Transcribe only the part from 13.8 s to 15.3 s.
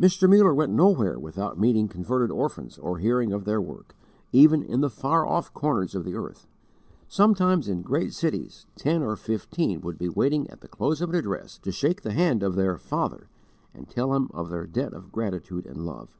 tell him of their debt of